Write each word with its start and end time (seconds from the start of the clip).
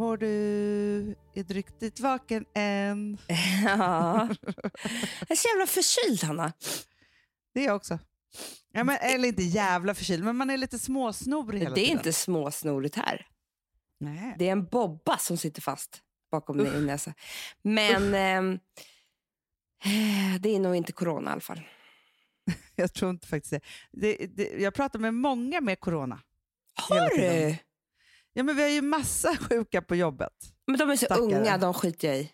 mår 0.00 0.16
du? 0.16 0.26
Är 1.34 1.44
du 1.44 1.54
riktigt 1.54 2.00
vaken 2.00 2.44
än? 2.54 3.18
Ja. 3.64 4.28
Jag 5.20 5.30
är 5.30 5.34
så 5.36 5.48
jävla 5.48 5.66
förkyld, 5.66 6.24
Hanna. 6.24 6.52
Det 7.54 7.60
är 7.60 7.64
jag 7.64 7.76
också. 7.76 7.98
Ja, 8.72 8.84
men, 8.84 8.96
eller 9.00 9.28
inte 9.28 9.42
jävla 9.42 9.94
förkyld, 9.94 10.24
men 10.24 10.36
man 10.36 10.50
är 10.50 10.56
lite 10.56 10.78
småsnorig 10.78 11.58
hela 11.60 11.74
Det 11.74 11.80
är 11.80 11.84
tiden. 11.84 11.98
inte 11.98 12.12
småsnorigt 12.12 12.96
här. 12.96 13.26
Nej. 14.00 14.34
Det 14.38 14.48
är 14.48 14.52
en 14.52 14.64
bobba 14.64 15.18
som 15.18 15.36
sitter 15.36 15.62
fast 15.62 16.02
bakom 16.30 16.58
din 16.58 16.86
näsa. 16.86 17.14
Men 17.62 18.14
ehm, 18.14 18.52
eh, 19.84 20.40
det 20.40 20.54
är 20.54 20.60
nog 20.60 20.76
inte 20.76 20.92
corona 20.92 21.30
i 21.30 21.32
alla 21.32 21.40
fall. 21.40 21.60
Jag 22.76 22.92
tror 22.92 23.10
inte 23.10 23.26
faktiskt 23.26 23.50
det. 23.50 23.60
det, 23.92 24.26
det 24.26 24.62
jag 24.62 24.74
pratar 24.74 24.98
med 24.98 25.14
många 25.14 25.60
med 25.60 25.80
corona. 25.80 26.20
Har 26.74 27.16
du? 27.16 27.56
Ja, 28.32 28.42
men 28.42 28.56
vi 28.56 28.62
har 28.62 28.68
ju 28.68 28.82
massa 28.82 29.36
sjuka 29.48 29.82
på 29.82 29.96
jobbet. 29.96 30.32
Men 30.66 30.78
de 30.78 30.90
är 30.90 30.96
så 30.96 31.04
Stackare. 31.04 31.24
unga, 31.24 31.58
de 31.58 31.74
skiter 31.74 32.08
jag 32.08 32.18
i. 32.18 32.32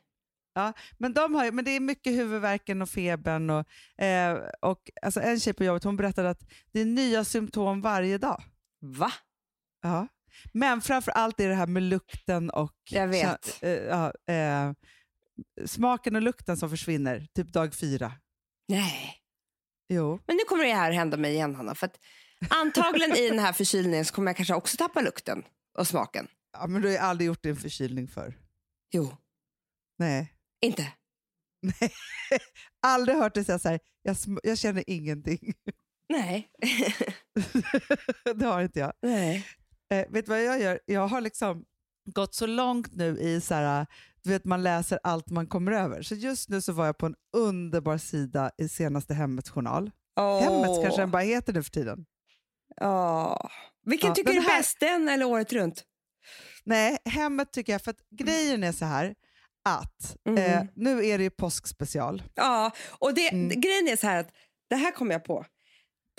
Men, 0.98 1.12
de 1.12 1.34
har, 1.34 1.50
men 1.50 1.64
det 1.64 1.70
är 1.70 1.80
mycket 1.80 2.12
huvudvärken 2.12 2.82
och 2.82 2.88
febern. 2.90 3.50
Och, 3.50 4.02
eh, 4.04 4.38
och, 4.60 4.90
alltså 5.02 5.20
en 5.20 5.40
tjej 5.40 5.52
på 5.54 5.64
jobbet 5.64 5.84
hon 5.84 5.96
berättade 5.96 6.30
att 6.30 6.40
det 6.72 6.80
är 6.80 6.84
nya 6.84 7.24
symptom 7.24 7.80
varje 7.80 8.18
dag. 8.18 8.42
Va? 8.80 9.12
Ja. 9.82 10.08
Men 10.52 10.80
framför 10.80 11.10
allt 11.12 11.40
är 11.40 11.48
det 11.48 11.54
här 11.54 11.66
med 11.66 11.82
lukten 11.82 12.50
och 12.50 12.74
Jag 12.90 13.08
vet. 13.08 13.62
eh, 13.62 13.70
ja, 13.70 14.12
eh, 14.34 14.72
smaken 15.66 16.16
och 16.16 16.22
lukten 16.22 16.56
som 16.56 16.70
försvinner, 16.70 17.26
typ 17.34 17.52
dag 17.52 17.74
fyra. 17.74 18.12
Nej. 18.68 19.14
Jo. 19.88 20.20
Men 20.26 20.36
nu 20.36 20.42
kommer 20.48 20.64
det 20.64 20.74
här 20.74 20.92
hända 20.92 21.16
mig 21.16 21.32
igen, 21.34 21.54
Hanna. 21.54 21.74
För 21.74 21.90
antagligen 22.50 23.16
i 23.16 23.28
den 23.28 23.38
här 23.38 23.52
förkylningen 23.52 24.04
så 24.04 24.14
kommer 24.14 24.28
jag 24.28 24.36
kanske 24.36 24.54
också 24.54 24.76
tappa 24.76 25.00
lukten 25.00 25.44
och 25.78 25.86
smaken. 25.86 26.28
Ja, 26.52 26.66
men 26.66 26.82
du 26.82 26.88
har 26.88 26.92
ju 26.92 26.98
aldrig 26.98 27.26
gjort 27.26 27.46
en 27.46 27.56
förkylning 27.56 28.08
för. 28.08 28.38
Jo, 28.92 29.16
Nej. 29.98 30.32
inte. 30.60 30.92
Aldrig 32.86 33.16
hört 33.16 33.34
dig 33.34 33.44
säga 33.44 33.58
så 33.58 33.68
här, 33.68 33.80
jag, 34.02 34.16
jag 34.42 34.58
känner 34.58 34.84
ingenting. 34.86 35.54
Nej. 36.08 36.50
det 38.34 38.46
har 38.46 38.62
inte 38.62 38.80
jag. 38.80 38.92
Nej. 39.02 39.46
Eh, 39.90 40.04
vet 40.08 40.26
du 40.26 40.30
vad 40.30 40.44
jag 40.44 40.60
gör? 40.60 40.80
Jag 40.86 41.08
har 41.08 41.20
liksom 41.20 41.64
gått 42.04 42.34
så 42.34 42.46
långt 42.46 42.94
nu 42.94 43.18
i 43.18 43.40
så 43.40 43.54
här, 43.54 43.86
du 44.22 44.30
vet 44.30 44.44
man 44.44 44.62
läser 44.62 44.98
allt 45.02 45.30
man 45.30 45.46
kommer 45.46 45.72
över. 45.72 46.02
Så 46.02 46.14
just 46.14 46.48
nu 46.48 46.60
så 46.60 46.72
var 46.72 46.86
jag 46.86 46.98
på 46.98 47.06
en 47.06 47.16
underbar 47.36 47.98
sida 47.98 48.50
i 48.58 48.68
senaste 48.68 49.14
Hemmets 49.14 49.50
journal. 49.50 49.90
Åh. 50.20 50.40
Hemmets 50.40 50.82
kanske 50.82 51.02
den 51.02 51.10
bara 51.10 51.22
heter 51.22 51.52
nu 51.52 51.62
för 51.62 51.70
tiden. 51.70 52.06
Åh. 52.80 53.50
Vilken 53.86 54.08
Ja, 54.08 54.14
tycker 54.14 54.32
du 54.32 54.38
är 54.38 54.42
här- 54.42 54.58
bäst, 54.58 54.80
den 54.80 55.08
eller 55.08 55.24
året 55.26 55.52
runt? 55.52 55.84
Nej, 56.64 56.98
Hemmet 57.04 57.52
tycker 57.52 57.72
jag, 57.72 57.82
för 57.82 57.90
att 57.90 58.00
grejen 58.18 58.64
är 58.64 58.72
så 58.72 58.84
här 58.84 59.14
att 59.68 60.16
Mm. 60.28 60.42
eh, 60.52 60.64
nu 60.76 61.06
är 61.06 61.18
det 61.18 61.24
ju 61.24 61.30
påskspecial. 61.30 62.22
Ja, 62.34 62.70
och 62.98 63.14
det, 63.14 63.28
Mm. 63.32 63.60
grejen 63.60 63.88
är 63.88 63.96
så 63.96 64.06
här 64.06 64.16
att 64.20 64.28
det 64.70 64.76
här 64.76 64.90
kom 64.90 65.10
jag 65.10 65.24
på. 65.24 65.46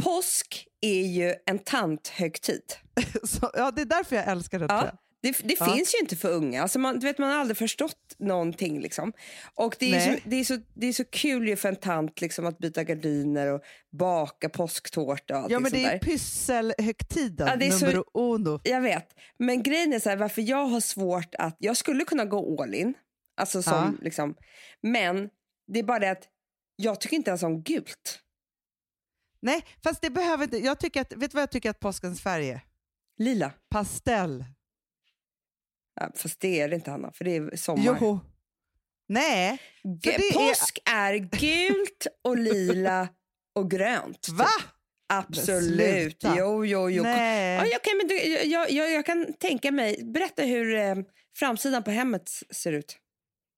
Påsk 0.04 0.68
är 0.82 1.02
ju 1.06 1.36
en 1.46 1.60
tanthögtid. 1.60 2.62
Så, 3.24 3.52
ja, 3.54 3.72
det 3.72 3.82
är 3.82 3.86
därför 3.86 4.16
jag 4.16 4.28
älskar 4.28 4.60
det. 4.60 4.66
Ja. 4.70 4.92
Det, 5.32 5.48
det 5.48 5.56
Ja. 5.60 5.74
finns 5.74 5.94
ju 5.96 6.00
inte 6.00 6.16
för 6.16 6.32
unga. 6.34 6.62
Alltså 6.62 6.80
man, 6.80 7.00
du 7.00 7.08
vet, 7.08 7.18
man 7.18 7.30
har 7.30 7.38
aldrig 7.38 7.58
förstått 7.58 8.16
någonting. 8.18 8.80
Liksom. 8.82 9.14
Och 9.56 9.76
det, 9.80 9.96
är 9.96 10.00
så, 10.14 10.20
det, 10.26 10.36
är 10.36 10.44
så, 10.44 10.58
det 10.74 10.88
är 10.88 10.94
så 10.94 11.06
kul 11.06 11.48
ju 11.48 11.56
för 11.56 11.70
en 11.70 11.76
tant 11.76 12.22
liksom, 12.22 12.46
att 12.46 12.58
byta 12.58 12.84
gardiner 12.84 13.48
och 13.54 13.62
baka 14.00 14.50
påsktårta 14.50 15.40
och 15.44 15.52
Ja, 15.52 15.60
men 15.60 15.72
det 15.72 15.86
är 15.86 15.92
där. 15.92 16.00
pysselhögtiden, 16.00 17.48
Ja, 17.48 17.56
det 17.56 17.68
är 17.68 17.72
så- 17.72 17.86
nummer 17.86 18.04
uno. 18.14 18.60
Jag 18.64 18.82
vet. 18.82 19.08
Men 19.40 19.64
grejen 19.64 19.94
är 19.94 20.00
så 20.00 20.10
här, 20.10 20.18
varför 20.18 20.42
jag 20.42 20.66
har 20.66 20.80
svårt 20.82 21.36
att... 21.36 21.56
Jag 21.60 21.78
skulle 21.78 22.04
kunna 22.06 22.26
gå 22.26 22.62
all 22.64 22.74
in. 22.76 22.94
Alltså 23.42 23.64
som, 23.64 24.00
liksom, 24.02 24.36
men 24.82 25.30
det 25.74 25.80
är 25.80 25.84
bara 25.84 26.00
det 26.00 26.12
att 26.12 26.24
jag 26.76 27.02
tycker 27.02 27.16
inte 27.16 27.30
ens 27.30 27.44
om 27.44 27.64
gult. 27.64 28.20
Nej, 29.42 29.66
fast 29.84 30.02
det 30.02 30.10
behöver 30.10 30.44
inte. 30.44 30.58
Jag 30.58 30.80
tycker 30.80 31.02
att, 31.02 31.14
vet 31.14 31.32
du 31.32 31.36
vad 31.36 31.42
jag 31.42 31.52
tycker 31.52 31.70
att 31.70 31.80
påskens 31.80 32.22
färg 32.22 32.50
är? 32.50 32.62
Lila. 33.20 33.52
Pastell. 33.70 34.46
Fast 36.16 36.40
det 36.40 36.62
är 36.62 36.70
det 36.70 36.76
inte, 36.76 36.92
Hanna, 36.92 37.12
för 37.12 37.26
det 37.26 37.36
är 37.36 37.56
sommar. 37.56 37.98
Jo. 38.02 38.20
Nej, 39.10 39.58
det 40.04 40.16
är- 40.16 40.34
Påsk 40.34 40.80
är... 40.86 41.14
gult 41.16 42.08
och 42.24 42.38
lila 42.38 43.08
och 43.56 43.72
grönt. 43.72 44.22
typ. 44.22 44.36
va? 44.36 44.48
Absolut. 45.10 46.24
Jo, 46.38 46.66
jo, 46.66 46.90
jo. 46.90 47.04
Nej. 47.04 47.70
Ja, 47.72 47.78
okej, 47.78 47.94
men 47.98 48.08
du, 48.08 48.16
jag, 48.50 48.72
jag, 48.72 48.92
jag 48.92 49.06
kan 49.06 49.34
tänka 49.34 49.72
mig... 49.72 50.04
Berätta 50.14 50.44
hur 50.44 50.76
eh, 50.76 50.96
framsidan 51.38 51.84
på 51.84 51.92
hemmet 51.92 52.30
ser 52.52 52.72
ut. 52.74 52.98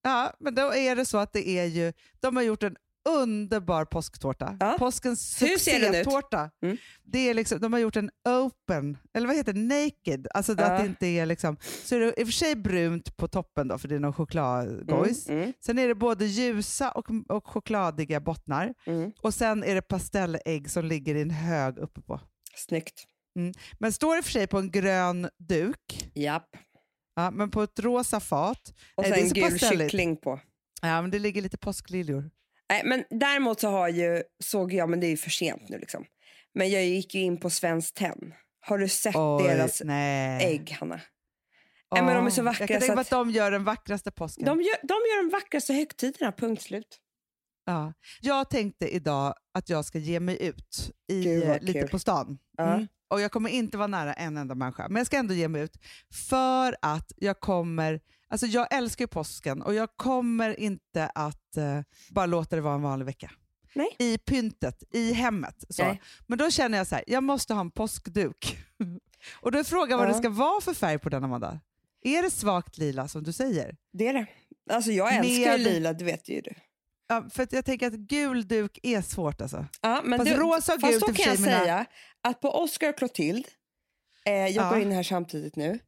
Ja, 0.03 0.35
men 0.39 0.55
då 0.55 0.73
är 0.75 0.95
det 0.95 1.05
så 1.05 1.17
att 1.17 1.33
det 1.33 1.49
är 1.49 1.65
ju, 1.65 1.93
de 2.19 2.35
har 2.35 2.43
gjort 2.43 2.63
en 2.63 2.75
underbar 3.09 3.85
påsktårta. 3.85 4.57
Ja. 4.59 4.75
Påskens 4.79 5.37
succétårta. 5.37 6.49
Mm. 6.63 6.77
Det 7.03 7.29
är 7.29 7.33
liksom, 7.33 7.59
de 7.59 7.73
har 7.73 7.79
gjort 7.79 7.95
en 7.95 8.09
open, 8.29 8.97
eller 9.13 9.27
vad 9.27 9.35
heter 9.35 9.53
det, 9.53 9.59
naked. 9.59 10.27
Alltså 10.33 10.55
Ja. 10.57 10.63
att 10.65 10.79
det 10.81 10.85
inte 10.85 11.07
är 11.07 11.25
liksom, 11.25 11.57
så 11.61 11.95
är 11.95 11.99
det 11.99 12.19
i 12.19 12.23
och 12.23 12.27
för 12.27 12.31
sig 12.33 12.55
brunt 12.55 13.17
på 13.17 13.27
toppen 13.27 13.67
då, 13.67 13.77
för 13.77 13.87
det 13.87 13.95
är 13.95 13.99
någon 13.99 14.13
chokladgojs. 14.13 15.29
Mm, 15.29 15.41
mm, 15.41 15.53
Sen 15.65 15.79
är 15.79 15.87
det 15.87 15.95
både 15.95 16.25
ljusa 16.25 16.91
och, 16.91 17.05
och 17.29 17.47
chokladiga 17.47 18.19
bottnar. 18.19 18.73
mm. 18.85 19.11
Och 19.21 19.33
sen 19.33 19.63
är 19.63 19.75
det 19.75 19.81
pastellägg 19.81 20.69
som 20.71 20.85
ligger 20.85 21.15
i 21.15 21.21
en 21.21 21.31
hög 21.31 21.77
uppe 21.77 22.01
på. 22.01 22.21
Snyggt. 22.55 23.03
Men 23.79 23.93
står 23.93 24.17
i 24.17 24.19
och 24.21 24.25
för 24.25 24.31
sig 24.31 24.47
på 24.47 24.57
en 24.59 24.71
grön 24.71 25.29
duk, 25.37 26.09
Japp. 26.15 26.49
ja, 27.15 27.31
men 27.31 27.51
på 27.51 27.63
ett 27.63 27.79
rosa 27.79 28.19
fat. 28.19 28.73
Och 28.95 29.05
sen 29.05 29.29
så 29.29 29.35
gul 29.35 29.59
kyckling 29.59 30.17
på. 30.17 30.39
Ja, 30.81 31.01
men 31.01 31.11
det 31.11 31.19
ligger 31.19 31.41
lite 31.41 31.57
påskliljor. 31.57 32.29
Nej, 32.69 32.81
men 32.85 33.03
däremot 33.19 33.59
så 33.59 33.69
har 33.69 33.87
ju, 33.89 34.23
såg 34.43 34.73
jag, 34.73 34.89
men 34.89 34.99
det 34.99 35.07
är 35.07 35.11
ju 35.11 35.17
för 35.17 35.29
sent 35.29 35.69
nu 35.69 35.77
liksom. 35.79 36.05
Men 36.53 36.69
jag 36.69 36.85
gick 36.85 37.15
ju 37.15 37.21
in 37.21 37.39
på 37.39 37.49
Svenskt 37.49 37.95
Tenn. 37.95 38.33
Har 38.61 38.77
du 38.77 38.87
sett 38.87 39.15
Oj, 39.15 39.43
deras 39.43 39.81
nej. 39.85 40.45
ägg, 40.45 40.71
Hanna? 40.79 41.01
Nej, 41.93 42.03
men 42.03 42.15
de 42.15 42.25
är 42.25 42.29
så 42.29 42.43
vackra 42.43 42.61
Jag 42.63 42.67
kan 42.69 42.79
tänka 42.79 42.95
mig 42.95 43.01
att- 43.01 43.07
att 43.07 43.11
de 43.11 43.31
gör 43.31 43.51
den 43.51 43.63
vackraste 43.63 44.11
påsken. 44.11 44.45
De 44.45 44.61
gör, 44.61 44.75
de 44.81 44.93
gör 44.93 45.23
de 45.23 45.29
vackraste 45.29 45.73
högtiderna, 45.73 46.31
punkt 46.31 46.61
slut. 46.61 46.99
Ja. 47.65 47.93
Jag 48.21 48.49
tänkte 48.49 48.87
idag 48.87 49.33
att 49.53 49.69
jag 49.69 49.85
ska 49.85 49.97
ge 49.99 50.19
mig 50.19 50.45
ut 50.47 50.91
i, 51.11 51.43
eh, 51.43 51.59
lite 51.61 51.79
kul. 51.79 51.89
på 51.89 51.99
stan. 51.99 52.39
Ja. 52.57 52.73
Mm. 52.73 52.87
Och 53.09 53.21
Jag 53.21 53.31
kommer 53.31 53.49
inte 53.49 53.77
vara 53.77 53.87
nära 53.87 54.13
en 54.13 54.37
enda 54.37 54.55
människa, 54.55 54.87
men 54.89 54.97
jag 54.99 55.07
ska 55.07 55.17
ändå 55.17 55.33
ge 55.33 55.47
mig 55.47 55.61
ut. 55.61 55.77
För 56.29 56.75
att 56.81 57.11
jag 57.15 57.39
kommer... 57.39 57.99
Alltså 58.29 58.45
jag 58.47 58.73
älskar 58.73 59.03
ju 59.03 59.07
påsken 59.07 59.61
och 59.61 59.73
jag 59.73 59.89
kommer 59.97 60.59
inte 60.59 61.07
att 61.15 61.57
eh, 61.57 61.81
bara 62.09 62.25
låta 62.25 62.55
det 62.55 62.61
vara 62.61 62.75
en 62.75 62.81
vanlig 62.81 63.05
vecka. 63.05 63.31
Nej. 63.73 63.95
I 63.99 64.17
pyntet, 64.17 64.83
i 64.91 65.13
hemmet. 65.13 65.63
Så. 65.69 65.83
Nej. 65.83 66.01
Men 66.27 66.37
då 66.37 66.51
känner 66.51 66.77
jag 66.77 66.87
så 66.87 66.95
här, 66.95 67.03
jag 67.07 67.23
måste 67.23 67.53
ha 67.53 67.61
en 67.61 67.71
påskduk. 67.71 68.57
och 69.41 69.51
då 69.51 69.59
är 69.59 69.63
frågan 69.63 69.99
vad 69.99 70.07
Ja. 70.07 70.11
det 70.13 70.17
ska 70.19 70.29
vara 70.29 70.61
för 70.61 70.73
färg 70.73 70.99
på 70.99 71.09
den, 71.09 71.23
Amanda. 71.23 71.59
Är 72.01 72.23
det 72.23 72.29
svagt 72.31 72.77
lila 72.77 73.07
som 73.07 73.23
du 73.23 73.33
säger? 73.33 73.75
Det 73.93 74.07
är 74.07 74.13
det. 74.13 74.25
Alltså 74.71 74.91
jag 74.91 75.15
älskar 75.15 75.51
Med- 75.51 75.59
lila, 75.59 75.93
det 75.93 76.05
vet 76.05 76.29
ju 76.29 76.41
du. 76.41 76.53
Ja, 77.07 77.25
för 77.31 77.47
jag 77.51 77.65
tänker 77.65 77.87
att 77.87 77.93
gul 77.93 78.47
duk 78.47 78.79
är 78.83 79.01
svårt 79.01 79.41
alltså. 79.41 79.65
Ja, 79.81 80.01
men 80.05 80.19
Fast 80.19 80.31
du, 80.31 80.37
rosa 80.37 80.73
och 80.75 80.81
fast 80.81 80.91
gult 80.93 81.01
då 81.01 81.07
och 81.07 81.15
för 81.15 81.23
kan 81.23 81.33
jag 81.33 81.39
mina- 81.41 81.59
säga 81.59 81.85
att 82.21 82.41
på 82.41 82.63
Oscar 82.63 82.89
och 82.89 82.97
Clotilde, 82.97 83.49
eh, 84.25 84.33
jag 84.33 84.51
Ja. 84.51 84.69
går 84.69 84.79
in 84.79 84.91
här 84.91 85.03
samtidigt 85.03 85.55
nu, 85.55 85.79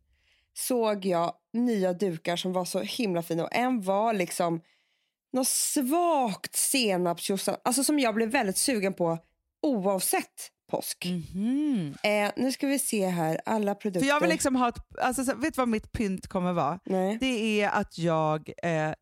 såg 0.53 1.05
jag 1.05 1.33
nya 1.53 1.93
dukar 1.93 2.35
som 2.35 2.53
var 2.53 2.65
så 2.65 2.79
himla 2.79 3.21
fina. 3.23 3.43
Och 3.43 3.55
en 3.55 3.81
var 3.81 4.13
liksom 4.13 4.61
något 5.33 5.47
svagt 5.47 6.55
senapsjuice, 6.55 7.49
alltså 7.63 7.83
som 7.83 7.99
jag 7.99 8.15
blev 8.15 8.29
väldigt 8.29 8.57
sugen 8.57 8.93
på 8.93 9.17
oavsett 9.61 10.51
påsk. 10.71 11.05
Mhm. 11.05 11.95
Eh, 12.03 12.31
nu 12.35 12.51
ska 12.51 12.67
vi 12.67 12.79
se 12.79 13.07
här, 13.07 13.41
alla 13.45 13.75
produkter. 13.75 13.99
För 13.99 14.07
jag 14.07 14.19
vill 14.19 14.29
liksom 14.29 14.55
ha 14.55 14.69
ett, 14.69 14.97
alltså, 15.01 15.23
så- 15.23 15.35
vet 15.35 15.53
du 15.53 15.61
vad 15.61 15.67
mitt 15.67 15.91
pynt 15.91 16.27
kommer 16.27 16.53
vara? 16.53 16.79
Nej. 16.85 17.17
Det 17.19 17.61
är 17.61 17.69
att 17.69 17.97
jag 17.97 18.51
eh, 18.63 18.93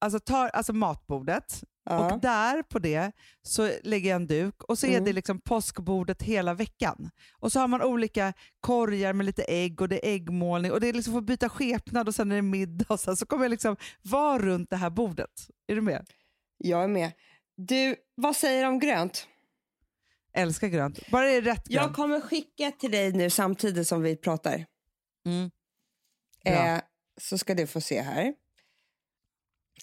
alltså 0.00 0.20
tar 0.20 0.48
alltså 0.48 0.72
matbordet 0.72 1.64
Ja. 1.84 2.12
och 2.14 2.20
där 2.20 2.62
på 2.62 2.78
det 2.78 3.12
så 3.42 3.70
lägger 3.82 4.10
jag 4.10 4.16
en 4.16 4.26
duk 4.26 4.62
och 4.62 4.78
så 4.78 4.86
är 4.86 4.90
Mm. 4.90 5.04
det 5.04 5.12
liksom 5.12 5.40
påskbordet 5.40 6.22
hela 6.22 6.54
veckan. 6.54 7.10
Och 7.38 7.52
så 7.52 7.60
har 7.60 7.68
man 7.68 7.82
olika 7.82 8.32
korgar 8.60 9.12
med 9.12 9.26
lite 9.26 9.42
ägg 9.44 9.80
och 9.80 9.88
det 9.88 10.06
är 10.08 10.14
äggmålning 10.14 10.72
och 10.72 10.80
det 10.80 10.88
är 10.88 10.92
liksom 10.92 11.12
för 11.12 11.18
att 11.18 11.24
byta 11.26 11.48
skepnad 11.48 12.08
och 12.08 12.14
sen 12.14 12.32
är 12.32 12.36
det 12.36 12.42
middag 12.42 12.84
och 12.88 13.00
sen 13.00 13.16
så 13.16 13.26
kommer 13.26 13.44
jag 13.44 13.50
liksom 13.50 13.76
vara 14.02 14.38
runt 14.38 14.70
det 14.70 14.76
här 14.76 14.90
bordet. 14.90 15.30
Är 15.66 15.74
du 15.74 15.80
med? 15.80 16.06
Jag 16.58 16.84
är 16.84 16.88
med. 16.88 17.12
Du, 17.56 17.96
vad 18.14 18.36
säger 18.36 18.62
du 18.62 18.68
om 18.68 18.78
grönt? 18.78 19.26
Älskar 20.32 20.68
grönt. 20.68 21.10
Bara 21.10 21.26
det 21.26 21.32
är 21.32 21.42
rätt 21.42 21.62
Jag 21.68 21.82
grönt. 21.82 21.96
kommer 21.96 22.20
skicka 22.20 22.70
till 22.70 22.90
dig 22.90 23.12
nu 23.12 23.30
samtidigt 23.30 23.88
som 23.88 24.02
vi 24.02 24.16
pratar. 24.16 24.66
Mm. 25.26 25.50
Eh, 26.44 26.80
så 27.20 27.38
ska 27.38 27.54
du 27.54 27.66
få 27.66 27.80
se 27.80 28.00
här. 28.00 28.34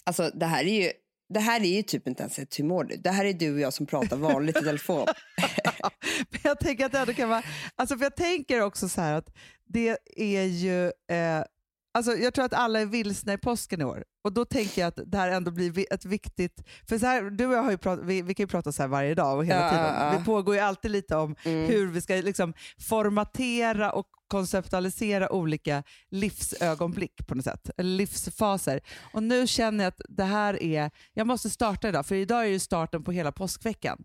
Alltså 0.04 0.30
det 0.34 0.46
här 0.46 0.64
är 0.64 0.82
ju, 0.84 0.92
det 1.28 1.40
här 1.40 1.60
är 1.60 1.76
ju 1.76 1.82
typ 1.82 2.06
inte 2.08 2.22
ens 2.22 2.38
ett 2.38 2.56
humor. 2.56 2.92
Det 2.98 3.10
här 3.10 3.24
är 3.24 3.32
du 3.32 3.54
och 3.54 3.60
jag 3.60 3.72
som 3.72 3.86
pratar 3.86 4.16
vanligt 4.16 4.56
i 4.56 4.60
telefon. 4.62 5.06
Men 6.30 6.40
jag 6.42 6.58
tänker 6.60 6.86
att 6.86 6.92
det 6.92 6.98
ändå 6.98 7.14
kan 7.14 7.28
vara... 7.28 7.42
Alltså 7.76 7.96
för 7.96 8.04
jag 8.04 8.16
tänker 8.16 8.60
också 8.62 8.88
så 8.88 9.00
här 9.00 9.12
att 9.14 9.28
det 9.66 9.98
är 10.16 10.42
ju... 10.44 10.84
Eh, 10.86 11.44
Alltså, 11.94 12.12
jag 12.16 12.34
tror 12.34 12.44
att 12.44 12.52
alla 12.54 12.80
är 12.80 12.86
vilsna 12.86 13.32
i 13.32 13.38
påsken 13.38 13.80
i 13.80 13.84
år. 13.84 14.04
Och 14.24 14.32
då 14.32 14.44
tänker 14.44 14.80
jag 14.82 14.88
att 14.88 14.98
det 15.06 15.18
här 15.18 15.28
ändå 15.30 15.50
blir 15.50 15.92
ett 15.94 16.04
viktigt... 16.04 16.62
För 16.88 16.98
så 16.98 17.06
här, 17.06 17.22
du 17.30 17.46
och 17.46 17.52
jag 17.54 17.62
har 17.62 17.70
ju 17.70 17.78
prat, 17.78 17.98
vi, 18.02 18.22
vi 18.22 18.34
kan 18.34 18.44
ju 18.44 18.48
prata 18.48 18.72
så 18.72 18.82
här 18.82 18.88
varje 18.88 19.14
dag 19.14 19.36
och 19.38 19.44
hela 19.46 19.60
Ja, 19.64 19.70
tiden. 19.70 19.84
ja, 19.84 20.12
ja. 20.12 20.18
Det 20.18 20.24
pågår 20.24 20.54
ju 20.54 20.60
alltid 20.60 20.90
lite 20.90 21.16
om 21.16 21.36
Mm. 21.44 21.66
hur 21.66 21.86
vi 21.86 22.00
ska 22.00 22.14
liksom 22.14 22.54
formatera 22.88 23.92
och 23.92 24.06
konceptualisera 24.28 25.32
olika 25.32 25.82
livsögonblick 26.10 27.26
på 27.26 27.34
något 27.34 27.44
sätt. 27.44 27.70
Livsfaser. 27.76 28.80
Och 29.12 29.22
nu 29.22 29.46
känner 29.46 29.84
jag 29.84 29.88
att 29.88 30.00
det 30.08 30.24
här 30.24 30.62
är... 30.62 30.90
Jag 31.12 31.26
måste 31.26 31.50
starta 31.50 31.88
idag, 31.88 32.06
för 32.06 32.14
idag 32.14 32.40
är 32.44 32.48
ju 32.48 32.58
starten 32.58 33.04
på 33.04 33.12
hela 33.12 33.32
påskveckan. 33.32 34.04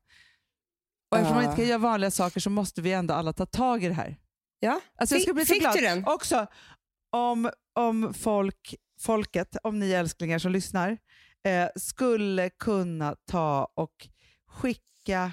Och 1.11 1.17
eftersom 1.17 1.35
man 1.35 1.43
inte 1.45 1.55
kan 1.55 1.67
göra 1.67 1.77
vanliga 1.77 2.11
saker 2.11 2.39
så 2.39 2.49
måste 2.49 2.81
vi 2.81 2.93
ändå 2.93 3.13
alla 3.13 3.33
ta 3.33 3.45
tag 3.45 3.83
i 3.83 3.87
det 3.87 3.93
här. 3.93 4.17
Ja. 4.59 4.79
Alltså 4.95 5.15
jag 5.15 5.21
ska 5.21 5.33
bli 5.33 5.45
så 5.45 5.53
fick 5.53 5.61
glad. 5.61 5.75
du 5.75 5.81
den? 5.81 6.07
Också 6.07 6.47
om, 7.11 7.49
om 7.75 8.13
folk, 8.13 8.75
folket, 8.99 9.57
om 9.63 9.79
ni 9.79 9.91
älsklingar 9.91 10.39
som 10.39 10.51
lyssnar, 10.51 10.97
eh, 11.45 11.67
skulle 11.75 12.49
kunna 12.49 13.15
ta 13.31 13.71
och 13.75 14.07
skicka 14.47 15.31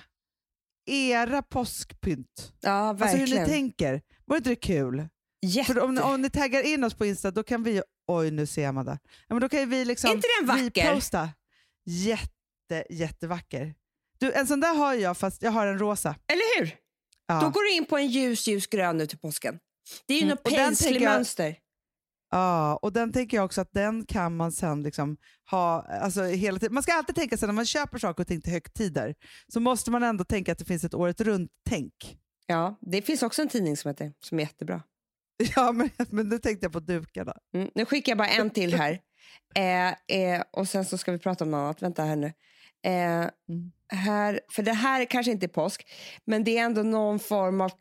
era 0.87 1.43
påskpynt. 1.43 2.53
Ja, 2.61 2.71
Alltså 2.71 3.07
hur 3.07 3.19
verkligen. 3.19 3.43
ni 3.43 3.49
tänker. 3.49 4.03
Vore 4.31 4.39
inte 4.39 4.51
det 4.51 4.57
kul? 4.57 5.09
Jätte. 5.47 5.73
För 5.75 5.81
om, 5.81 5.99
om 5.99 6.23
ni 6.23 6.31
taggar 6.31 6.63
in 6.63 6.85
oss 6.85 6.95
på 6.95 7.07
Insta, 7.07 7.31
då 7.31 7.43
kan 7.43 7.63
vi... 7.63 7.83
Oj, 8.07 8.31
nu 8.31 8.47
ser 8.47 8.73
man 8.73 8.85
det. 8.87 8.99
Ja, 9.05 9.35
men 9.35 9.41
då 9.41 9.49
kan 9.49 9.71
vi 9.71 9.85
liksom 9.85 10.11
inte 10.11 10.29
den 10.41 10.49
vacker? 10.49 10.89
reposta. 10.89 11.29
Jätte, 11.87 12.85
jättevacker. 12.91 13.75
Du, 14.19 14.33
en 14.33 14.47
sån 14.47 14.61
där 14.61 14.75
har 14.75 14.95
jag, 14.95 15.17
fast 15.19 15.43
jag 15.43 15.51
har 15.51 15.67
en 15.67 15.79
rosa. 15.79 16.09
Eller 16.33 16.59
hur? 16.61 16.77
Ja. 17.27 17.41
Då 17.41 17.51
går 17.51 17.63
du 17.63 17.73
in 17.77 17.85
på 17.87 17.97
en 17.99 18.07
ljus, 18.07 18.47
ljus 18.49 18.67
grön 18.67 18.97
nu 18.97 19.07
till 19.07 19.19
påsken. 19.19 19.59
Det 20.07 20.15
är 20.15 20.19
ju 20.19 20.23
Mm, 20.25 20.37
något 20.45 20.53
jag- 20.53 20.67
paisley-mönster. 20.69 21.57
Ja, 22.31 22.77
och 22.77 22.93
den 22.93 23.13
tänker 23.13 23.37
jag 23.37 23.45
också 23.45 23.61
att 23.61 23.73
den 23.73 24.07
kan 24.07 24.37
man 24.37 24.53
sen 24.53 24.83
liksom 24.83 25.17
ha 25.51 25.83
alltså 25.83 26.23
hela 26.23 26.59
tiden. 26.59 26.75
Man 26.75 26.83
ska 26.83 26.93
alltid 26.95 27.15
tänka 27.15 27.37
sig 27.37 27.47
när 27.47 27.53
man 27.55 27.67
köper 27.67 27.99
saker 27.99 28.23
och 28.23 28.27
ting 28.29 28.41
till 28.41 28.53
högtider 28.53 29.15
så 29.53 29.61
måste 29.61 29.91
man 29.91 30.03
ändå 30.03 30.25
tänka 30.25 30.53
att 30.53 30.59
det 30.59 30.65
finns 30.65 30.85
ett 30.85 30.95
året 30.95 31.21
runt-tänk. 31.21 32.17
Ja, 32.51 32.79
det 32.81 33.03
finns 33.03 33.23
också 33.23 33.43
en 33.43 33.49
tidning 33.49 33.77
som 33.77 33.89
heter, 33.89 34.13
som 34.25 34.39
är 34.39 34.43
jättebra. 34.43 34.83
Ja, 35.57 35.73
men, 35.73 35.91
men 36.11 36.29
nu 36.29 36.39
tänkte 36.39 36.65
jag 36.65 36.73
på 36.73 36.81
dukarna. 36.81 37.35
Mm. 37.55 37.71
Nu 37.75 37.85
skickar 37.85 38.11
jag 38.11 38.19
bara 38.19 38.29
en 38.29 38.51
till 38.51 38.75
här. 38.75 39.01
Eh, 39.55 39.89
eh, 40.19 40.43
och 40.51 40.69
sen 40.69 40.85
så 40.85 40.99
ska 40.99 41.13
vi 41.13 41.19
prata 41.19 41.45
om 41.45 41.51
något 41.51 41.59
annat. 41.59 41.83
Vänta 41.83 42.03
här 42.05 42.17
nu. 42.17 42.27
Eh, 42.87 42.93
Mm. 42.93 43.31
här, 43.93 44.41
för 44.53 44.63
det 44.63 44.73
här 44.73 45.05
kanske 45.05 45.33
inte 45.33 45.47
är 45.47 45.49
påsk, 45.49 45.87
men 46.25 46.45
det 46.45 46.59
är 46.59 46.65
ändå 46.65 46.83
någon 46.83 47.19
form 47.19 47.61
av 47.61 47.73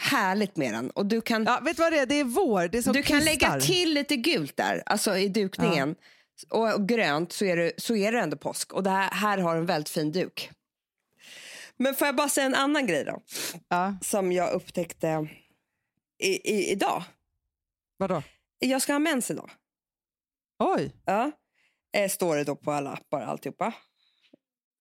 härligt 0.00 0.56
med 0.56 0.74
den. 0.74 0.90
Och 0.90 1.06
du 1.06 1.20
kan, 1.20 1.44
Ja, 1.44 1.60
vet 1.62 1.76
du 1.76 1.82
vad 1.82 1.92
det 1.92 1.98
är? 1.98 2.06
Det 2.06 2.20
är 2.20 2.24
vår. 2.24 2.68
Det 2.68 2.78
är 2.78 2.82
som 2.82 2.92
du 2.92 3.02
kan 3.02 3.20
lägga 3.24 3.60
till 3.60 3.94
lite 3.94 4.16
gult 4.16 4.56
där, 4.56 4.82
alltså 4.86 5.16
i 5.16 5.28
dukningen. 5.28 5.94
Och, 6.50 6.74
och 6.74 6.88
grönt 6.88 7.32
så 7.32 7.44
är, 7.44 7.56
det, 7.56 7.72
så 7.76 7.96
är 7.96 8.12
det 8.12 8.20
ändå 8.20 8.36
påsk. 8.36 8.72
Och 8.72 8.82
det 8.82 8.90
här, 8.90 9.10
här 9.10 9.38
har 9.38 9.56
en 9.56 9.66
väldigt 9.66 9.88
fin 9.88 10.12
duk. 10.12 10.50
Men 11.76 11.94
får 11.94 12.06
jag 12.06 12.16
bara 12.16 12.28
säga 12.28 12.46
en 12.46 12.54
annan 12.54 12.86
grej 12.86 13.04
då? 13.04 13.22
Ja, 13.68 13.96
Som 14.02 14.32
jag 14.32 14.52
upptäckte 14.52 15.28
i, 16.18 16.50
i, 16.54 16.70
idag. 16.72 17.02
vadå? 17.96 18.22
Jag 18.58 18.82
ska 18.82 18.92
ha 18.92 18.98
mens 18.98 19.30
idag. 19.30 19.50
Oj, 20.58 20.92
Ja. 21.04 21.30
Eh, 21.96 22.08
står 22.08 22.36
det 22.36 22.44
då 22.44 22.56
på 22.56 22.72
alla 22.72 22.90
appar 22.92 23.20
alltihopa. 23.20 23.72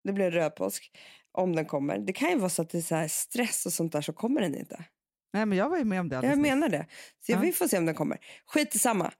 Det 0.04 0.14
blir 0.14 0.32
röd 0.32 0.56
påsk 0.56 0.98
om 1.32 1.56
den 1.56 1.66
kommer. 1.66 1.98
Det 1.98 2.14
kan 2.14 2.30
ju 2.30 2.36
vara 2.38 2.50
så 2.50 2.62
att 2.62 2.70
det 2.70 2.78
är 2.78 2.82
så 2.82 2.96
här 2.96 3.08
stress 3.08 3.66
och 3.66 3.74
sånt 3.74 3.92
där 3.92 4.02
så 4.02 4.14
kommer 4.14 4.42
den 4.42 4.56
inte. 4.56 4.86
nej 5.34 5.46
men 5.46 5.58
jag 5.58 5.70
var 5.70 5.78
ju 5.78 5.84
med 5.84 6.00
om 6.00 6.10
det 6.10 6.16
Jag 6.24 6.38
menar 6.38 6.70
det. 6.70 6.86
Så 7.26 7.32
jag 7.32 7.38
Ja. 7.38 7.42
vi 7.42 7.52
får 7.52 7.68
se 7.68 7.78
om 7.78 7.86
den 7.86 7.96
kommer. 7.96 8.18
Skit 8.46 8.76
i 8.76 8.80
samma. 8.80 9.12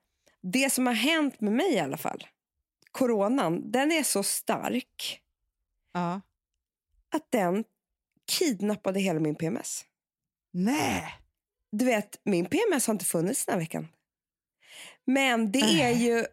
Det 0.42 0.70
som 0.72 0.86
har 0.86 0.94
hänt 0.94 1.40
med 1.40 1.52
mig 1.52 1.74
i 1.74 1.78
alla 1.78 1.96
fall. 1.96 2.26
Coronan, 2.90 3.70
den 3.70 3.92
är 3.92 4.02
så 4.02 4.22
stark 4.22 5.20
Ja. 5.92 6.20
Att 7.14 7.30
den 7.30 7.64
kidnappade 8.38 9.00
hela 9.00 9.20
min 9.20 9.34
PMS. 9.34 9.84
Nej, 10.52 11.04
Du 11.72 11.84
vet, 11.84 12.20
min 12.24 12.46
PMS 12.46 12.86
har 12.86 12.94
inte 12.94 13.04
funnits 13.04 13.46
den 13.46 13.52
här 13.52 13.60
veckan. 13.60 13.88
Men 15.06 15.52
det 15.52 15.58
är 15.58 15.94
Nej. 15.94 16.04
ju... 16.04 16.24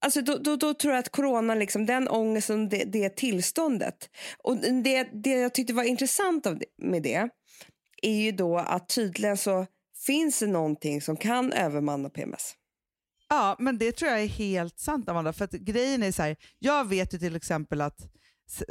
Alltså 0.00 0.22
då, 0.22 0.38
då, 0.38 0.56
då 0.56 0.74
tror 0.74 0.94
jag 0.94 1.00
att 1.00 1.08
corona, 1.08 1.54
liksom, 1.54 1.86
den 1.86 2.08
ångesten, 2.08 2.68
det, 2.68 2.84
det 2.84 3.16
tillståndet. 3.16 4.10
Och 4.38 4.56
det, 4.56 5.08
det 5.12 5.30
jag 5.30 5.54
tyckte 5.54 5.72
var 5.72 5.82
intressant 5.82 6.46
av 6.46 6.58
det, 6.58 6.66
med 6.78 7.02
det 7.02 7.28
är 8.02 8.12
ju 8.12 8.32
då 8.32 8.58
att 8.58 8.88
tydligen 8.88 9.36
så 9.36 9.66
finns 10.06 10.38
det 10.38 10.46
någonting 10.46 11.00
som 11.00 11.16
kan 11.16 11.52
övermanna 11.52 12.10
PMS. 12.10 12.54
Ja, 13.28 13.56
men 13.58 13.78
det 13.78 13.92
tror 13.92 14.10
jag 14.10 14.22
är 14.22 14.26
helt 14.26 14.78
sant 14.78 15.08
Amanda. 15.08 15.32
För 15.32 15.44
att 15.44 15.52
grejen 15.52 16.02
är 16.02 16.12
så 16.12 16.22
här, 16.22 16.36
jag 16.58 16.88
vet 16.88 17.14
ju 17.14 17.18
till 17.18 17.36
exempel 17.36 17.80
att 17.80 18.12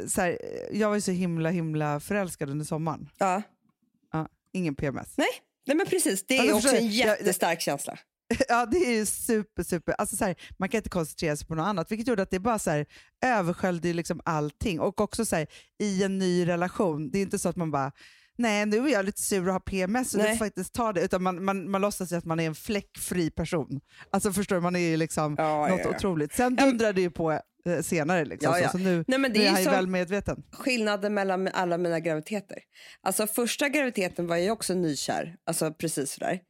så 0.08 0.20
här, 0.20 0.38
jag 0.72 0.88
var 0.88 0.94
ju 0.94 1.00
så 1.00 1.10
himla 1.10 1.50
himla 1.50 2.00
förälskad 2.00 2.50
under 2.50 2.64
sommaren. 2.64 3.08
Ja, 3.18 3.42
Ingen 4.52 4.74
PMS. 4.74 5.14
nej, 5.16 5.26
nej 5.66 5.76
men 5.76 5.86
precis. 5.86 6.26
Det 6.26 6.34
är 6.38 6.38
Ja, 6.38 6.44
det 6.46 6.52
också 6.52 6.68
en 6.68 6.74
jag. 6.74 6.82
Jag- 6.92 7.18
jättestark 7.18 7.60
känsla. 7.60 7.98
Ja, 8.48 8.66
det 8.66 8.76
är 8.78 8.90
ju 8.96 9.06
super, 9.06 9.62
super. 9.62 9.94
Alltså 9.98 10.16
så 10.16 10.24
här, 10.24 10.36
man 10.58 10.68
kan 10.68 10.78
inte 10.78 10.88
koncentrera 10.90 11.36
sig 11.36 11.46
på 11.46 11.54
något 11.54 11.64
annat, 11.66 11.92
vilket 11.92 12.08
gjorde 12.08 12.22
att 12.22 12.30
det 12.30 12.38
bara 12.38 12.58
så 12.58 12.70
här, 12.70 12.86
översköljde 13.24 13.92
liksom 13.92 14.20
allting. 14.24 14.80
Och 14.80 15.00
också 15.00 15.24
så 15.24 15.36
här, 15.36 15.46
i 15.78 16.02
en 16.04 16.18
ny 16.18 16.46
relation, 16.48 17.10
det 17.10 17.18
är 17.18 17.22
inte 17.22 17.38
så 17.38 17.48
att 17.48 17.56
man 17.56 17.70
bara 17.70 17.92
Nej, 18.38 18.66
nu 18.66 18.76
är 18.88 18.92
jag 18.92 19.04
lite 19.04 19.20
sur 19.22 19.46
och 19.46 19.52
har 19.52 19.60
PMS 19.60 20.14
och 20.14 20.20
du 20.20 20.24
Nej. 20.26 20.38
får 20.38 20.44
faktiskt 20.44 20.74
ta 20.74 20.92
det. 20.92 21.00
Utan 21.00 21.22
man, 21.22 21.44
man, 21.44 21.70
man 21.70 21.80
låtsas 21.80 22.12
ju 22.12 22.16
att 22.16 22.24
man 22.24 22.40
är 22.40 22.46
en 22.46 22.54
fläckfri 22.54 23.30
person. 23.30 23.80
Alltså 24.10 24.32
förstår 24.32 24.56
du, 24.56 24.62
man 24.62 24.76
är 24.76 24.80
ju 24.80 24.96
liksom 24.96 25.34
Ja, 25.38 25.68
något 25.68 25.80
ja, 25.80 25.84
ja. 25.84 25.96
otroligt. 25.96 26.32
Sen 26.34 26.56
Ja, 26.58 26.64
dundrade 26.66 26.92
det 26.92 27.00
ju 27.00 27.10
på 27.10 27.32
eh, 27.32 27.40
senare. 27.82 28.24
Liksom, 28.24 28.52
Ja, 28.52 28.58
ja. 28.58 28.68
Så, 28.70 28.78
så 28.78 28.84
nu, 28.84 29.04
Nej, 29.08 29.18
men 29.18 29.32
det 29.32 29.38
nu 29.38 29.44
är 29.44 29.50
han 29.50 29.58
ju 29.58 29.64
så- 29.64 29.70
väl 29.70 29.86
medveten. 29.86 30.42
skillnaden 30.52 31.14
mellan 31.14 31.48
alla 31.48 31.78
mina 31.78 32.00
graviditeter. 32.00 32.58
Alltså 33.02 33.26
första 33.26 33.68
graviditeten 33.68 34.26
var 34.26 34.36
jag 34.36 34.52
också 34.52 34.74
nykär, 34.74 35.36
alltså 35.46 35.72
precis 35.72 36.12
sådär. 36.12 36.40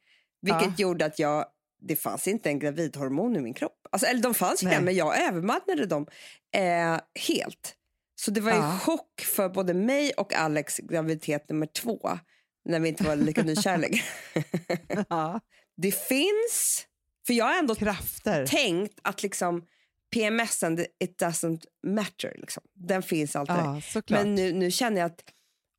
Vilket 0.42 0.78
gjorde 0.78 1.04
att 1.04 1.18
jag, 1.18 1.44
det 1.88 1.96
fanns 1.96 2.28
inte 2.28 2.48
en 2.48 2.58
gravidhormon 2.58 3.36
i 3.36 3.40
min 3.40 3.54
kropp. 3.54 3.72
Alltså, 3.92 4.06
eller 4.06 4.22
de 4.22 4.34
fanns 4.34 4.62
ju 4.62 4.80
men 4.80 4.94
jag 4.94 5.22
övermannade 5.28 5.86
dem 5.86 6.06
eh, 6.54 7.00
helt. 7.28 7.74
Så 8.20 8.30
det 8.30 8.40
var 8.40 8.52
ju 8.52 8.58
Ja. 8.58 8.78
chock 8.78 9.20
för 9.20 9.48
både 9.48 9.74
mig 9.74 10.12
och 10.12 10.34
Alex 10.34 10.76
graviditet 10.78 11.48
nummer 11.48 11.66
två. 11.66 12.18
När 12.64 12.80
vi 12.80 12.88
inte 12.88 13.04
var 13.04 13.16
lika 13.16 13.42
nykära 13.42 13.76
längre. 13.76 14.02
Ja. 15.08 15.40
Det 15.76 15.92
finns, 15.92 16.86
för 17.26 17.34
jag 17.34 17.44
har 17.44 17.58
ändå 17.58 17.74
Krafter. 17.74 18.46
tänkt 18.46 18.98
att 19.02 19.22
liksom 19.22 19.66
PMSen, 20.14 20.78
it 21.00 21.22
doesn't 21.22 21.60
matter. 21.86 22.36
Liksom. 22.38 22.62
Den 22.74 23.02
finns 23.02 23.36
alltid. 23.36 23.56
Ja. 23.56 24.02
Men 24.08 24.34
nu, 24.34 24.52
nu 24.52 24.70
känner 24.70 25.00
jag 25.00 25.06
att, 25.06 25.20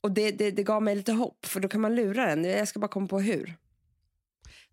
och 0.03 0.11
det, 0.11 0.31
det, 0.31 0.51
det 0.51 0.63
gav 0.63 0.83
mig 0.83 0.95
lite 0.95 1.11
hopp, 1.11 1.45
för 1.45 1.59
då 1.59 1.67
kan 1.67 1.81
man 1.81 1.95
lura 1.95 2.25
den. 2.25 2.43
Jag 2.43 2.67
ska 2.67 2.79
bara 2.79 2.87
komma 2.87 3.07
på 3.07 3.19
hur. 3.19 3.53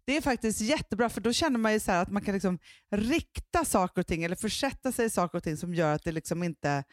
Det 0.04 0.16
är 0.16 0.20
faktiskt 0.20 0.61
jättebra 0.61 1.08
för 1.08 1.20
då 1.20 1.32
känner 1.32 1.58
man 1.58 1.73
ju 1.73 1.80
så 1.80 1.92
här 1.92 2.02
att 2.02 2.11
man 2.11 2.23
kan 2.23 2.35
liksom 2.35 2.58
rikta 2.92 3.64
saker 3.64 4.00
och 4.00 4.06
ting 4.06 4.25
eller 4.25 4.37
försätta 4.37 4.92
sig 4.92 5.06
i 5.06 5.11
saker 5.11 5.38
och 5.38 5.44
ting 5.44 5.56
som 5.56 5.75
gör 5.75 5.94
att 5.94 6.04
det 6.04 6.12
liksom 6.12 6.42
inte 6.42 6.85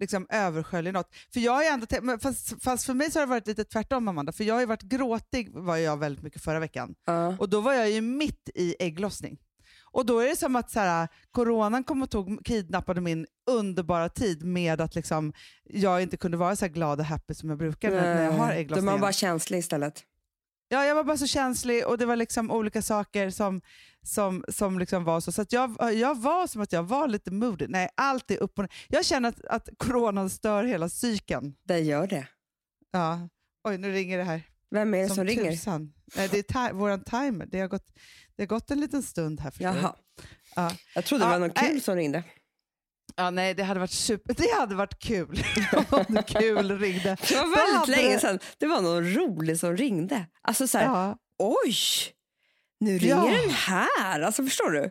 liksom 0.00 0.26
översköljer 0.30 0.92
något. 0.92 1.14
För 1.32 1.40
jag 1.40 1.62
ju 1.62 1.68
ändå, 1.68 2.18
fast, 2.18 2.62
fast 2.62 2.84
för 2.86 2.94
mig 2.94 3.10
så 3.10 3.18
har 3.18 3.26
det 3.26 3.30
varit 3.30 3.46
lite 3.46 3.64
tvärtom 3.64 4.08
Amanda, 4.08 4.32
för 4.32 4.44
jag 4.44 4.54
har 4.54 4.60
ju 4.60 4.66
varit 4.66 4.82
gråtig 4.82 5.50
var 5.54 5.76
jag 5.76 5.96
väldigt 5.96 6.22
mycket 6.22 6.42
förra 6.42 6.60
veckan. 6.60 6.94
Ja. 7.06 7.36
Och 7.38 7.48
då 7.48 7.60
var 7.60 7.72
jag 7.72 7.90
ju 7.90 8.00
mitt 8.00 8.50
i 8.54 8.76
ägglossning. 8.78 9.38
Och 9.90 10.06
då 10.06 10.18
är 10.18 10.28
det 10.28 10.36
som 10.36 10.56
att 10.56 10.70
så 10.70 10.80
här, 10.80 11.08
coronan 11.30 11.84
kom 11.84 12.02
och 12.02 12.10
tog, 12.10 12.44
kidnappade 12.44 13.00
min 13.00 13.26
underbara 13.50 14.08
tid 14.08 14.44
med 14.44 14.80
att 14.80 14.94
liksom, 14.94 15.32
jag 15.64 16.02
inte 16.02 16.16
kunde 16.16 16.36
vara 16.36 16.56
så 16.56 16.68
glad 16.68 17.00
och 17.00 17.06
happy 17.06 17.34
som 17.34 17.48
jag 17.48 17.58
brukar 17.58 17.90
när, 17.90 18.14
när 18.14 18.24
jag 18.24 18.32
har 18.32 18.46
Då 18.46 18.52
är 18.52 18.56
ägglossningen. 18.56 18.84
man 18.84 19.00
bara 19.00 19.12
känslig 19.12 19.58
istället. 19.58 20.02
Ja, 20.68 20.84
jag 20.84 20.94
var 20.94 21.04
bara 21.04 21.16
så 21.16 21.26
känslig 21.26 21.86
och 21.86 21.98
det 21.98 22.06
var 22.06 22.16
liksom 22.16 22.50
olika 22.50 22.82
saker 22.82 23.30
som, 23.30 23.60
som, 24.02 24.44
som 24.48 24.78
liksom 24.78 25.04
var 25.04 25.20
så. 25.20 25.32
Så 25.32 25.42
att 25.42 25.52
jag, 25.52 25.94
jag 25.94 26.20
var 26.20 26.46
som 26.46 26.62
att 26.62 26.72
jag 26.72 26.82
var 26.82 27.08
lite 27.08 27.30
moody. 27.30 27.66
Nej, 27.68 27.88
allt 27.94 28.30
är 28.30 28.36
upp 28.42 28.58
och 28.58 28.62
ner. 28.64 28.72
Jag 28.88 29.04
känner 29.04 29.28
att, 29.28 29.44
att 29.44 29.68
coronan 29.76 30.30
stör 30.30 30.64
hela 30.64 30.88
psyken. 30.88 31.54
Det 31.64 31.78
gör 31.78 32.06
det. 32.06 32.28
Ja. 32.90 33.28
Oj, 33.68 33.78
nu 33.78 33.92
ringer 33.92 34.18
det 34.18 34.24
här. 34.24 34.42
Vem 34.70 34.94
är 34.94 34.98
det 34.98 35.06
som, 35.06 35.16
som 35.16 35.24
ringer? 35.24 35.50
tusan. 35.50 35.92
Nej, 36.16 36.28
det 36.28 36.38
är 36.38 36.42
ti- 36.42 36.72
våran 36.72 37.00
timer. 37.04 37.46
Det 37.46 37.60
har, 37.60 37.68
gått, 37.68 37.86
det 38.36 38.42
har 38.42 38.46
gått 38.46 38.70
en 38.70 38.80
liten 38.80 39.02
stund 39.02 39.40
här. 39.40 39.52
Jaha. 39.58 39.94
Ja. 40.56 40.72
Jag 40.94 41.04
trodde 41.04 41.24
det 41.24 41.28
Ja, 41.28 41.32
var 41.32 41.38
någon 41.38 41.50
kul 41.50 41.80
som 41.80 41.96
ringde. 41.96 42.24
Ja, 43.16 43.30
nej, 43.30 43.54
det 43.54 43.62
hade 43.62 43.80
varit 43.80 43.90
super. 43.90 44.34
Det 44.34 44.54
hade 44.60 44.74
varit 44.74 44.98
kul 44.98 45.42
om 45.90 46.04
någon 46.08 46.22
kul 46.22 46.78
ringde. 46.78 47.16
Det 47.28 47.34
var 47.34 47.56
väldigt 47.56 47.76
hade 47.76 47.92
länge 48.02 48.18
sedan. 48.18 48.38
Det 48.58 48.66
var 48.66 48.80
någon 48.80 49.14
rolig 49.14 49.58
som 49.60 49.76
ringde. 49.76 50.26
Alltså 50.42 50.68
så 50.68 50.78
här, 50.78 50.84
Ja, 50.86 51.16
oj, 51.38 51.74
nu 52.80 52.98
ringer 52.98 53.16
Ja. 53.16 53.40
den 53.42 53.50
här. 53.50 54.20
Alltså 54.20 54.42
förstår 54.44 54.70
du? 54.70 54.90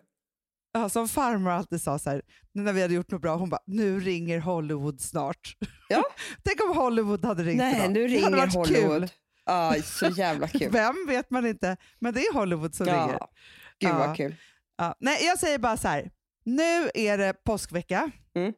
ja, 0.73 0.89
som 0.89 1.07
farmor 1.09 1.51
alltid 1.51 1.81
sa 1.81 1.99
så 1.99 2.09
här, 2.09 2.21
när 2.53 2.73
vi 2.73 2.81
hade 2.81 2.93
gjort 2.93 3.11
något 3.11 3.21
bra, 3.21 3.35
hon 3.35 3.49
bara 3.49 3.61
“nu 3.67 3.99
ringer 3.99 4.39
Hollywood 4.39 5.01
snart”. 5.01 5.55
Ja. 5.89 6.03
Tänk 6.43 6.61
om 6.69 6.77
Hollywood 6.77 7.25
hade 7.25 7.43
ringt 7.43 7.57
Nej, 7.57 7.75
idag. 7.75 7.91
nu 7.91 8.07
Det 8.07 8.19
hade 8.19 8.35
ringer 8.35 8.45
varit 8.45 8.53
Hollywood. 8.53 9.01
Kul. 9.01 9.09
Ja, 9.45 9.75
så 9.83 10.07
jävla 10.07 10.47
kul. 10.47 10.69
Vem 10.71 10.95
vet 11.07 11.29
man 11.29 11.45
inte, 11.45 11.77
men 11.99 12.13
det 12.13 12.21
är 12.21 12.33
Hollywood 12.33 12.75
som 12.75 12.85
ringer. 12.85 13.17
Ja, 13.19 13.29
gud 13.79 13.89
Ja. 13.89 13.97
vad 13.97 14.17
kul. 14.17 14.35
Ja, 14.77 14.95
nej, 14.99 15.25
jag 15.25 15.39
säger 15.39 15.57
bara 15.57 15.77
så 15.77 15.87
här. 15.87 16.11
Nu 16.45 16.89
är 16.93 17.17
det 17.17 17.33
påskvecka. 17.43 18.11
Mm. 18.35 18.53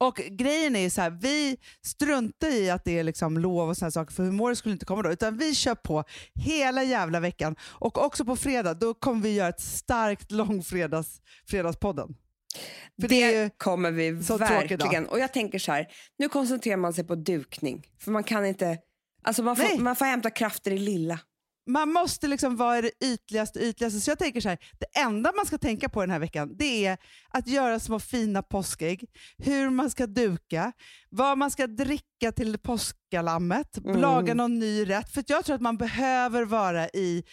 Och 0.00 0.16
grejen 0.16 0.76
är 0.76 0.90
så 0.90 1.00
här, 1.00 1.10
vi 1.10 1.56
struntar 1.82 2.48
i 2.48 2.70
att 2.70 2.84
det 2.84 2.98
är 2.98 3.04
liksom 3.04 3.38
lov 3.38 3.68
och 3.68 3.76
sådana 3.76 3.90
saker 3.90 4.14
för 4.14 4.22
humor 4.22 4.54
skulle 4.54 4.72
inte 4.72 4.86
komma 4.86 5.02
då. 5.02 5.12
Utan 5.12 5.36
vi 5.36 5.54
kör 5.54 5.74
på 5.74 6.04
hela 6.34 6.82
jävla 6.82 7.20
veckan. 7.20 7.56
Och 7.60 8.04
också 8.04 8.24
på 8.24 8.36
fredag, 8.36 8.74
då 8.74 8.94
kommer 8.94 9.20
vi 9.22 9.34
göra 9.34 9.48
ett 9.48 9.60
starkt 9.60 10.30
långfredags 10.30 11.20
fredagspodden. 11.46 12.16
För 13.00 13.08
det 13.08 13.42
det 13.42 13.58
kommer 13.58 13.90
vi 13.90 14.10
verkligen. 14.10 15.06
Och 15.06 15.18
jag 15.18 15.32
tänker 15.32 15.58
så 15.58 15.72
här, 15.72 15.86
nu 16.18 16.28
koncentrerar 16.28 16.76
man 16.76 16.92
sig 16.92 17.04
på 17.04 17.14
dukning. 17.14 17.86
För 18.00 18.10
man 18.10 18.24
kan 18.24 18.46
inte, 18.46 18.78
alltså 19.22 19.42
man 19.42 19.56
Nej. 19.58 19.68
får, 19.68 19.82
man 19.82 19.96
får 19.96 20.04
hämta 20.04 20.30
krafter 20.30 20.70
i 20.70 20.78
lilla. 20.78 21.20
Man 21.66 21.92
måste 21.92 22.28
liksom 22.28 22.56
vara 22.56 22.80
det 22.82 22.90
ytligaste, 23.04 23.58
ytligaste. 23.60 24.00
Så 24.00 24.10
jag 24.10 24.18
tänker 24.18 24.40
så 24.40 24.48
här, 24.48 24.58
det 24.78 25.00
enda 25.00 25.32
man 25.36 25.46
ska 25.46 25.58
tänka 25.58 25.88
på 25.88 26.00
den 26.00 26.10
här 26.10 26.18
veckan 26.18 26.56
det 26.58 26.86
är 26.86 26.98
att 27.30 27.48
göra 27.48 27.80
små 27.80 28.00
fina 28.00 28.42
påskägg, 28.42 29.04
hur 29.38 29.70
man 29.70 29.90
ska 29.90 30.06
duka, 30.06 30.72
vad 31.10 31.38
man 31.38 31.50
ska 31.50 31.66
dricka 31.66 32.32
till 32.36 32.58
påskalammet, 32.58 33.78
Mm. 33.78 34.00
laga 34.00 34.34
någon 34.34 34.58
ny 34.58 34.84
rätt. 34.90 35.10
För 35.14 35.24
jag 35.26 35.44
tror 35.44 35.54
att 35.54 35.60
man 35.62 35.76
behöver 35.76 36.44
vara 36.44 36.88
i, 36.88 37.24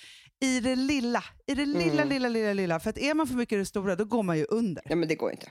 i 0.44 0.60
det 0.60 0.76
lilla, 0.76 1.24
i 1.48 1.56
det 1.56 1.66
lilla, 1.66 1.94
Mm. 1.94 2.10
lilla, 2.10 2.30
lilla, 2.30 2.54
lilla. 2.54 2.80
För 2.80 2.90
att 2.90 2.98
är 2.98 3.14
man 3.14 3.28
för 3.28 3.36
mycket 3.36 3.56
i 3.56 3.60
det 3.60 3.66
stora 3.66 3.96
då 3.96 4.06
går 4.06 4.24
man 4.24 4.38
ju 4.38 4.46
under. 4.50 4.84
Ja 4.90 4.96
men 4.96 5.08
det 5.08 5.16
går 5.16 5.32
inte. 5.32 5.48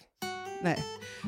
Nej. 0.62 0.84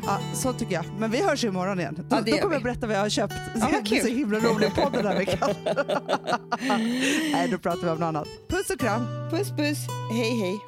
Ja, 0.07 0.19
så 0.35 0.53
tycker 0.53 0.75
jag. 0.75 0.85
Men 0.99 1.11
vi 1.11 1.23
hörs 1.23 1.45
ju 1.45 1.49
imorgon 1.49 1.81
igen. 1.81 1.95
Då, 1.99 2.03
Ja, 2.17 2.21
då 2.21 2.33
kommer 2.33 2.49
vi. 2.49 2.55
jag 2.55 2.63
berätta 2.63 2.87
vad 2.87 2.97
jag 2.97 3.01
har 3.01 3.09
köpt. 3.09 3.35
Ja, 3.61 3.69
det 3.73 3.83
blir 3.91 4.01
så 4.01 4.07
himla 4.09 4.39
rolig 4.39 4.75
podd 4.75 4.93
den 4.93 5.07
här 5.07 5.17
veckan. 5.19 5.51
Nej, 7.33 7.49
då 7.51 7.59
pratar 7.59 7.83
vi 7.83 7.89
om 7.89 7.99
något 7.99 8.07
annat. 8.07 8.29
Puss 8.49 8.71
och 8.71 8.81
kram. 8.81 9.07
Puss 9.31 9.49
puss, 9.51 9.79
hej 10.13 10.41
hej. 10.41 10.59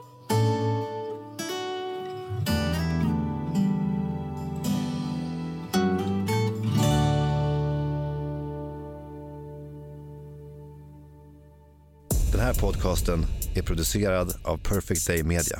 Den 12.32 12.40
här 12.40 12.54
podcasten 12.54 13.24
är 13.56 13.62
producerad 13.62 14.34
av 14.44 14.56
Perfect 14.58 15.06
Day 15.06 15.22
Media. 15.22 15.58